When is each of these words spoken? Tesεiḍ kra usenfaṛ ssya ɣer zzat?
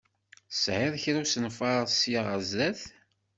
Tesεiḍ 0.49 0.93
kra 1.03 1.19
usenfaṛ 1.21 1.81
ssya 1.87 2.21
ɣer 2.25 2.39
zzat? 2.49 2.81